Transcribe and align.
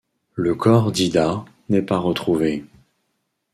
Le 0.33 0.55
corps 0.55 0.91
d’Ida 0.91 1.45
n’est 1.69 1.83
pas 1.83 1.99
retrouvé. 1.99 2.63